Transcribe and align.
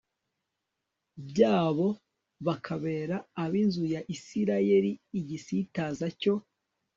byabo 1.27 1.87
bakabera 2.45 3.17
ab 3.43 3.51
inzu 3.63 3.83
ya 3.93 4.01
Isirayeli 4.15 4.91
igisitaza 5.19 6.07
cyo 6.21 6.35